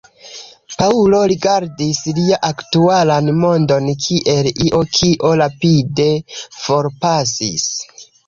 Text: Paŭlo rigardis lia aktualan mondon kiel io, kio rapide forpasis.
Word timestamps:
Paŭlo 0.75 1.17
rigardis 1.31 1.99
lia 2.19 2.39
aktualan 2.47 3.29
mondon 3.43 3.91
kiel 4.07 4.49
io, 4.65 4.81
kio 5.01 5.33
rapide 5.43 6.07
forpasis. 6.65 7.71